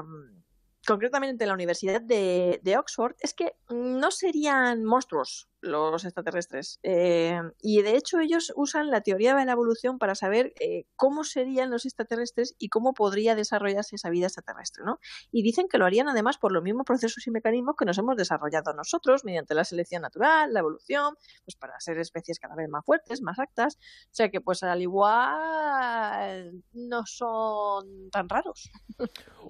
concretamente 0.86 1.44
en 1.44 1.50
la 1.50 1.54
Universidad 1.54 2.02
de, 2.02 2.76
Oxford, 2.78 3.16
es 3.20 3.34
que 3.34 3.56
no 3.70 4.12
serían 4.12 4.84
monstruos 4.84 5.50
los 5.64 6.04
extraterrestres. 6.04 6.80
Eh, 6.84 7.40
y 7.62 7.82
de 7.82 7.96
hecho 7.96 8.20
ellos 8.20 8.52
usan 8.56 8.92
la 8.92 9.02
teoría 9.02 9.34
de 9.34 9.46
la 9.46 9.54
evolución 9.54 9.98
para 9.98 10.14
saber 10.14 10.54
eh, 10.60 10.86
cómo 10.96 11.24
serían 11.24 11.72
los 11.72 11.86
extraterrestres 11.86 12.56
y 12.60 12.68
cómo 12.68 12.94
podría 12.94 13.34
desarrollarse 13.36 13.96
esa 13.96 14.10
vida 14.10 14.28
extraterrestre. 14.28 14.84
¿no? 14.86 15.00
Y 15.32 15.42
dicen 15.42 15.68
que 15.70 15.78
lo 15.78 15.86
harían 15.86 16.10
además 16.10 16.38
por 16.38 16.52
los 16.52 16.64
mismos 16.64 16.86
procesos 16.86 17.26
y 17.26 17.32
mecanismos 17.32 17.76
que 17.78 17.86
nos 17.86 17.98
hemos 17.98 18.18
desarrollado 18.18 18.74
nosotros 18.74 19.24
mediante 19.24 19.56
la 19.56 19.64
selección 19.64 20.02
natural, 20.02 20.54
la 20.54 20.60
evolución, 20.60 21.16
pues 21.46 21.56
para 21.56 21.80
ser 21.80 21.98
especies 21.98 22.40
cada 22.40 22.56
vez 22.56 22.68
más 22.70 22.86
fuertes, 22.86 23.22
más 23.22 23.40
actas. 23.40 23.78
O 23.78 24.14
sea 24.14 24.30
que 24.30 24.42
pues 24.42 24.64
al 24.64 24.82
igual 24.82 26.62
no 26.74 27.06
son 27.06 28.10
tan 28.12 28.28
raros. 28.28 28.70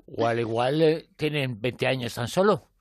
O 0.06 0.28
al 0.28 0.40
igual 0.40 0.82
eh, 0.82 1.10
tienen 1.16 1.60
20 1.60 1.88
años 1.88 2.14
tan 2.14 2.28
solo. 2.28 2.73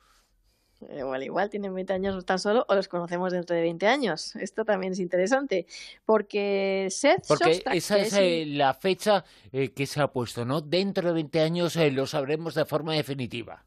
Igual, 0.96 1.22
igual 1.22 1.50
tienen 1.50 1.74
20 1.74 1.92
años 1.92 2.24
tan 2.24 2.38
solo 2.38 2.64
o 2.68 2.74
los 2.74 2.88
conocemos 2.88 3.32
dentro 3.32 3.54
de 3.54 3.62
20 3.62 3.86
años. 3.86 4.36
Esto 4.36 4.64
también 4.64 4.92
es 4.92 4.98
interesante 4.98 5.66
porque 6.04 6.88
Seth 6.90 7.26
Porque 7.28 7.62
esa 7.72 7.98
es, 7.98 8.12
eh, 8.14 8.44
la 8.46 8.74
fecha 8.74 9.24
eh, 9.52 9.72
que 9.72 9.86
se 9.86 10.00
ha 10.00 10.08
puesto, 10.08 10.44
¿no? 10.44 10.60
Dentro 10.60 11.08
de 11.08 11.14
20 11.14 11.40
años 11.40 11.76
lo 11.76 12.06
sabremos 12.06 12.54
de 12.54 12.64
forma 12.64 12.94
definitiva. 12.94 13.64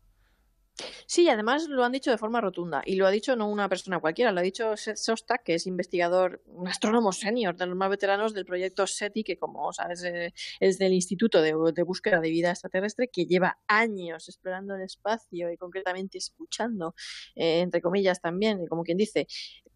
Sí, 1.07 1.29
además 1.29 1.67
lo 1.69 1.83
han 1.85 1.91
dicho 1.93 2.11
de 2.11 2.17
forma 2.17 2.41
rotunda 2.41 2.81
y 2.85 2.95
lo 2.95 3.07
ha 3.07 3.11
dicho 3.11 3.35
no 3.35 3.47
una 3.47 3.69
persona 3.69 3.99
cualquiera, 3.99 4.31
lo 4.31 4.39
ha 4.39 4.43
dicho 4.43 4.75
Sostak, 4.75 5.43
que 5.43 5.55
es 5.55 5.67
investigador, 5.67 6.41
un 6.47 6.67
astrónomo 6.67 7.13
senior 7.13 7.55
de 7.55 7.65
los 7.65 7.77
más 7.77 7.89
veteranos 7.89 8.33
del 8.33 8.45
proyecto 8.45 8.85
SETI, 8.85 9.23
que 9.23 9.37
como 9.37 9.71
sabes 9.71 10.03
eh, 10.03 10.33
es 10.59 10.77
del 10.77 10.93
Instituto 10.93 11.41
de, 11.41 11.53
Búsqueda 11.83 12.19
de 12.19 12.29
Vida 12.29 12.51
Extraterrestre, 12.51 13.07
que 13.07 13.25
lleva 13.25 13.59
años 13.67 14.27
explorando 14.27 14.75
el 14.75 14.81
espacio 14.81 15.51
y 15.51 15.57
concretamente 15.57 16.17
escuchando, 16.17 16.93
eh, 17.35 17.61
entre 17.61 17.81
comillas 17.81 18.19
también, 18.19 18.67
como 18.67 18.83
quien 18.83 18.97
dice, 18.97 19.27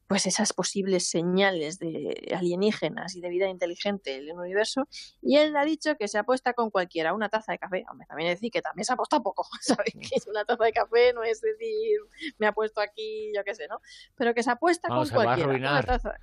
pues 0.09 0.25
esas 0.25 0.53
posibles 0.53 1.07
señales 1.07 1.77
de 1.77 2.33
alienígenas 2.35 3.15
y 3.15 3.21
de 3.21 3.29
vida 3.29 3.47
inteligente 3.47 4.15
en 4.15 4.27
el 4.27 4.35
universo 4.35 4.87
y 5.21 5.37
él 5.37 5.55
ha 5.55 5.63
dicho 5.63 5.95
que 5.97 6.07
se 6.07 6.17
apuesta 6.17 6.53
con 6.53 6.71
cualquiera 6.71 7.13
una 7.13 7.29
taza 7.29 7.51
de 7.51 7.59
café 7.59 7.85
hombre 7.91 8.07
también 8.07 8.31
decir 8.31 8.51
que 8.51 8.63
también 8.63 8.85
se 8.85 8.93
apuesta 8.93 9.19
poco 9.19 9.45
sabes 9.61 9.93
que 9.93 10.15
es 10.15 10.25
una 10.25 10.43
taza 10.45 10.63
de 10.63 10.73
café 10.73 11.13
no 11.13 11.23
es 11.23 11.41
decir 11.41 11.99
me 12.39 12.47
ha 12.47 12.53
puesto 12.53 12.81
aquí 12.81 13.31
yo 13.35 13.43
qué 13.43 13.53
sé 13.53 13.67
no 13.67 13.81
pero 14.15 14.33
que 14.33 14.41
se 14.41 14.49
apuesta 14.49 14.87
con 14.87 15.07
cualquiera 15.09 15.53
una 15.53 15.83
taza 15.83 16.15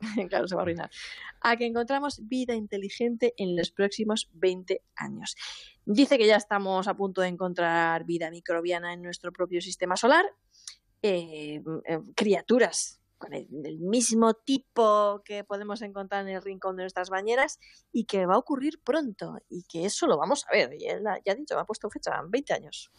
claro, 0.28 0.46
se 0.46 0.54
va 0.54 0.60
a 0.60 0.64
arruinar. 0.64 0.90
A 1.40 1.56
que 1.56 1.64
encontramos 1.64 2.28
vida 2.28 2.54
inteligente 2.54 3.32
en 3.38 3.56
los 3.56 3.70
próximos 3.70 4.28
20 4.34 4.82
años. 4.96 5.34
Dice 5.86 6.18
que 6.18 6.26
ya 6.26 6.36
estamos 6.36 6.88
a 6.88 6.94
punto 6.94 7.22
de 7.22 7.28
encontrar 7.28 8.04
vida 8.04 8.30
microbiana 8.30 8.92
en 8.92 9.00
nuestro 9.00 9.32
propio 9.32 9.62
sistema 9.62 9.96
solar. 9.96 10.26
Eh, 11.00 11.62
eh, 11.86 12.00
criaturas 12.14 13.00
con 13.24 13.32
el, 13.34 13.78
mismo 13.78 14.34
tipo 14.34 15.22
que 15.24 15.44
podemos 15.44 15.80
encontrar 15.82 16.26
en 16.28 16.34
el 16.34 16.42
rincón 16.42 16.76
de 16.76 16.82
nuestras 16.82 17.08
bañeras 17.08 17.58
y 17.92 18.04
que 18.04 18.26
va 18.26 18.34
a 18.34 18.38
ocurrir 18.38 18.80
pronto 18.84 19.38
y 19.48 19.64
que 19.64 19.86
eso 19.86 20.06
lo 20.06 20.18
vamos 20.18 20.44
a 20.48 20.52
ver. 20.52 20.74
Y 20.78 20.86
él 20.86 21.02
ya 21.24 21.32
ha 21.32 21.34
dicho, 21.34 21.58
ha 21.58 21.64
puesto 21.64 21.88
fecha, 21.88 22.20
20 22.28 22.52
años. 22.52 22.90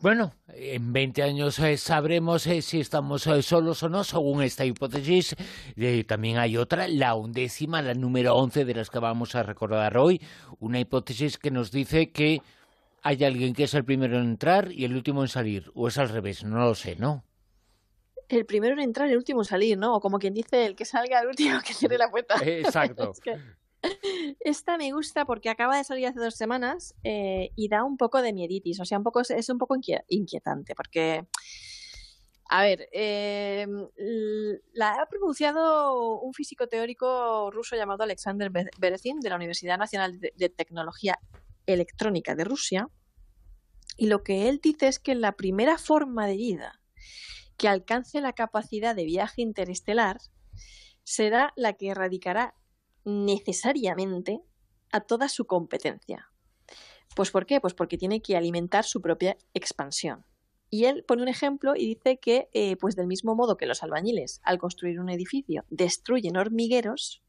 Bueno, 0.00 0.34
en 0.48 0.92
20 0.92 1.22
años 1.22 1.58
eh, 1.60 1.76
sabremos 1.76 2.46
eh, 2.48 2.62
si 2.62 2.80
estamos 2.80 3.26
eh, 3.28 3.42
solos 3.42 3.82
o 3.84 3.88
no, 3.88 4.02
según 4.02 4.42
esta 4.42 4.64
hipótesis. 4.64 5.36
también 6.06 6.38
hay 6.38 6.56
otra, 6.56 6.88
la 6.88 7.14
undécima, 7.14 7.80
la 7.80 7.94
número 7.94 8.34
11 8.34 8.64
de 8.64 8.74
las 8.74 8.90
que 8.90 8.98
vamos 8.98 9.36
a 9.36 9.44
recordar 9.44 9.96
hoy. 9.96 10.20
Una 10.58 10.80
hipótesis 10.80 11.38
que 11.38 11.52
nos 11.52 11.70
dice 11.70 12.10
que 12.10 12.42
hay 13.02 13.22
alguien 13.22 13.54
que 13.54 13.64
es 13.64 13.74
el 13.74 13.84
primero 13.84 14.18
en 14.18 14.24
entrar 14.24 14.72
y 14.72 14.84
el 14.84 14.96
último 14.96 15.22
en 15.22 15.28
salir. 15.28 15.70
O 15.74 15.86
es 15.86 15.96
al 15.96 16.08
revés, 16.08 16.42
no 16.42 16.58
lo 16.58 16.74
sé, 16.74 16.96
¿no? 16.96 17.24
El 18.28 18.46
primero 18.46 18.74
en 18.74 18.80
entrar 18.80 19.08
y 19.08 19.12
el 19.12 19.18
último 19.18 19.42
en 19.42 19.44
salir, 19.44 19.78
¿no? 19.78 19.96
O 19.96 20.00
como 20.00 20.18
quien 20.18 20.34
dice, 20.34 20.66
el 20.66 20.76
que 20.76 20.84
salga 20.84 21.20
el 21.20 21.28
último 21.28 21.58
que 21.64 21.74
cierre 21.74 21.98
la 21.98 22.10
puerta. 22.10 22.36
Exacto. 22.44 23.12
Esta 24.40 24.78
me 24.78 24.92
gusta 24.92 25.24
porque 25.24 25.50
acaba 25.50 25.76
de 25.76 25.84
salir 25.84 26.06
hace 26.06 26.20
dos 26.20 26.34
semanas 26.34 26.94
eh, 27.04 27.50
y 27.54 27.68
da 27.68 27.84
un 27.84 27.96
poco 27.96 28.22
de 28.22 28.32
mieditis, 28.32 28.80
o 28.80 28.84
sea, 28.84 28.98
un 28.98 29.04
poco, 29.04 29.20
es 29.20 29.48
un 29.48 29.58
poco 29.58 29.76
inquietante 30.08 30.74
porque, 30.74 31.26
a 32.48 32.62
ver, 32.62 32.88
eh, 32.92 33.66
la 34.72 35.02
ha 35.02 35.06
pronunciado 35.06 36.18
un 36.20 36.32
físico 36.32 36.66
teórico 36.66 37.50
ruso 37.50 37.76
llamado 37.76 38.04
Alexander 38.04 38.50
Berezin 38.78 39.20
de 39.20 39.28
la 39.28 39.36
Universidad 39.36 39.78
Nacional 39.78 40.18
de 40.18 40.48
Tecnología 40.48 41.18
Electrónica 41.66 42.34
de 42.34 42.44
Rusia 42.44 42.88
y 43.96 44.06
lo 44.06 44.22
que 44.22 44.48
él 44.48 44.60
dice 44.62 44.88
es 44.88 44.98
que 44.98 45.14
la 45.14 45.32
primera 45.32 45.78
forma 45.78 46.26
de 46.26 46.36
vida 46.36 46.80
que 47.56 47.68
alcance 47.68 48.20
la 48.20 48.32
capacidad 48.32 48.94
de 48.94 49.04
viaje 49.04 49.42
interestelar 49.42 50.18
será 51.02 51.52
la 51.56 51.74
que 51.74 51.88
erradicará 51.88 52.54
necesariamente 53.04 54.40
a 54.92 55.00
toda 55.00 55.28
su 55.28 55.46
competencia. 55.46 56.30
Pues 57.14 57.30
¿por 57.30 57.46
qué? 57.46 57.60
Pues 57.60 57.74
porque 57.74 57.98
tiene 57.98 58.20
que 58.20 58.36
alimentar 58.36 58.84
su 58.84 59.00
propia 59.00 59.36
expansión. 59.52 60.24
Y 60.70 60.86
él 60.86 61.04
pone 61.04 61.22
un 61.22 61.28
ejemplo 61.28 61.76
y 61.76 61.86
dice 61.86 62.18
que, 62.18 62.48
eh, 62.52 62.76
pues 62.76 62.96
del 62.96 63.06
mismo 63.06 63.36
modo 63.36 63.56
que 63.56 63.66
los 63.66 63.82
albañiles, 63.82 64.40
al 64.42 64.58
construir 64.58 64.98
un 64.98 65.08
edificio, 65.08 65.64
destruyen 65.70 66.36
hormigueros, 66.36 67.22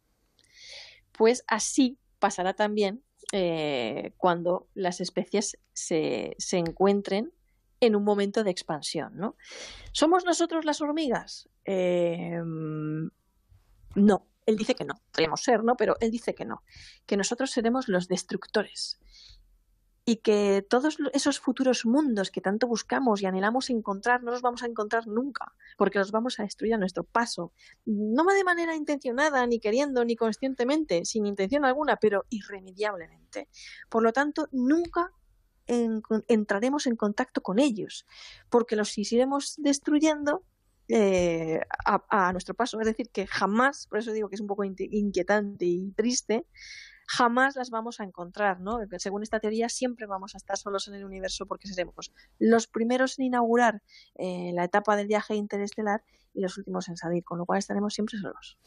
pues 1.12 1.44
así 1.48 2.00
pasará 2.18 2.54
también 2.54 3.04
eh, 3.34 4.14
cuando 4.18 4.68
las 4.74 5.02
especies 5.02 5.60
se, 5.74 6.36
se, 6.40 6.58
encuentren 6.58 7.34
en 7.86 7.96
un 7.96 8.04
momento 8.04 8.44
de 8.44 8.52
expansión. 8.52 9.14
¿no? 9.16 9.36
¿Somos 9.92 10.26
nosotros 10.26 10.66
las 10.66 10.82
hormigas? 10.82 11.50
Eh, 11.66 12.42
no, 13.96 14.28
él 14.46 14.58
dice 14.58 14.76
que 14.76 14.86
no, 14.86 15.02
podríamos 15.12 15.42
ser, 15.42 15.64
¿no? 15.64 15.76
Pero 15.76 15.96
él 16.00 16.12
dice 16.12 16.36
que 16.36 16.46
no, 16.46 16.64
que 17.06 17.18
nosotros 17.18 17.52
seremos 17.52 17.88
los 17.88 18.08
destructores 18.08 19.00
y 20.08 20.18
que 20.18 20.64
todos 20.70 20.98
esos 21.14 21.40
futuros 21.40 21.86
mundos 21.86 22.30
que 22.30 22.40
tanto 22.40 22.68
buscamos 22.68 23.22
y 23.22 23.26
anhelamos 23.26 23.72
encontrar 23.72 24.22
no 24.22 24.30
los 24.30 24.44
vamos 24.44 24.62
a 24.62 24.68
encontrar 24.68 25.08
nunca, 25.08 25.54
porque 25.78 25.98
los 25.98 26.12
vamos 26.12 26.40
a 26.40 26.44
destruir 26.44 26.76
a 26.76 26.78
nuestro 26.78 27.04
paso, 27.04 27.54
no 27.86 28.24
de 28.26 28.44
manera 28.44 28.76
intencionada, 28.76 29.48
ni 29.48 29.60
queriendo, 29.60 30.06
ni 30.06 30.16
conscientemente, 30.16 31.06
sin 31.06 31.26
intención 31.26 31.66
alguna, 31.66 31.96
pero 31.96 32.26
irremediablemente. 32.30 33.50
Por 33.90 34.04
lo 34.04 34.14
tanto, 34.14 34.48
nunca 34.52 35.12
entraremos 35.68 36.88
en 36.88 36.96
contacto 36.96 37.42
con 37.42 37.60
ellos, 37.60 38.06
porque 38.50 38.76
los 38.76 38.98
iremos 38.98 39.56
destruyendo 39.58 40.44
eh, 40.88 41.62
a, 41.86 42.32
nuestro 42.32 42.54
paso. 42.54 42.80
Es 42.80 42.86
decir, 42.86 43.10
que 43.10 43.26
jamás, 43.26 43.88
por 43.88 44.00
eso 44.00 44.12
digo 44.12 44.30
que 44.30 44.36
es 44.36 44.42
un 44.42 44.48
poco 44.48 44.64
inquietante 44.64 45.66
y 45.66 45.92
triste, 45.92 46.46
jamás 47.06 47.56
las 47.56 47.70
vamos 47.70 48.00
a 48.00 48.04
encontrar, 48.04 48.60
¿no? 48.60 48.80
Según 48.98 49.24
esta 49.24 49.40
teoría, 49.40 49.70
siempre 49.70 50.06
vamos 50.06 50.36
a 50.36 50.38
estar 50.38 50.58
solos 50.58 50.88
en 50.88 50.96
el 50.96 51.06
universo 51.06 51.46
porque 51.46 51.68
seremos 51.68 52.12
los 52.40 52.68
primeros 52.68 53.20
en 53.20 53.26
inaugurar 53.26 53.82
eh, 54.16 54.52
la 54.54 54.64
etapa 54.64 54.96
del 54.96 55.08
viaje 55.08 55.36
interestelar 55.36 56.04
y 56.34 56.42
los 56.42 56.58
últimos 56.58 56.88
en 56.90 56.98
salir, 56.98 57.24
con 57.24 57.38
lo 57.38 57.46
cual 57.46 57.60
estaremos 57.60 57.94
siempre 57.94 58.18
solos. 58.20 58.58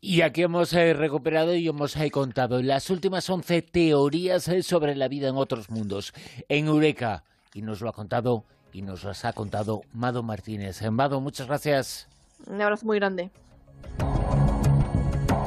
Y 0.00 0.20
aquí 0.22 0.42
hemos 0.42 0.72
eh, 0.72 0.94
recuperado 0.94 1.54
y 1.54 1.66
hemos 1.66 1.96
contado 2.12 2.62
las 2.62 2.90
últimas 2.90 3.28
11 3.28 3.62
teorías 3.62 4.48
sobre 4.62 4.94
la 4.94 5.08
vida 5.08 5.28
en 5.28 5.36
otros 5.36 5.68
mundos 5.68 6.12
en 6.48 6.66
Eureka 6.66 7.24
y 7.52 7.62
nos 7.62 7.80
lo 7.80 7.88
ha 7.88 7.92
contado 7.92 8.44
y 8.72 8.82
nos 8.82 9.04
las 9.04 9.24
ha 9.24 9.32
contado 9.32 9.82
Mado 9.92 10.22
Martínez. 10.22 10.80
Mado, 10.90 11.20
muchas 11.20 11.48
gracias. 11.48 12.08
Un 12.46 12.60
abrazo 12.62 12.86
muy 12.86 12.98
grande. 12.98 13.30